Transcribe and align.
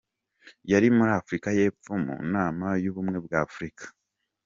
Yari 0.71 0.87
muri 0.97 1.11
Afrika 1.21 1.47
y'epfo 1.57 1.91
mu 2.05 2.13
nama 2.33 2.67
y' 2.83 2.89
Ubumwe 2.91 3.17
bwa 3.25 3.37
Afrika. 3.47 3.85